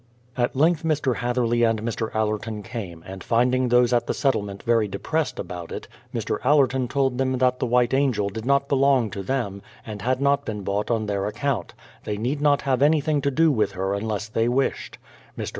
[0.35, 1.17] At length Mr.
[1.17, 2.09] Hatherley and Mr.
[2.15, 6.39] Allerton came, and finding those at the settlement very depressed about it, Mr.
[6.43, 10.19] Allerton told them that the White Angel did not be long to them, and had
[10.19, 13.93] not been bought on their account; they need not have anything to do with her
[13.93, 14.97] unless they wished.
[15.37, 15.49] Mr.